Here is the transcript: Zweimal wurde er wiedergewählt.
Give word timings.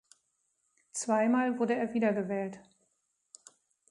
Zweimal 0.93 1.59
wurde 1.59 1.75
er 1.75 1.93
wiedergewählt. 1.93 2.59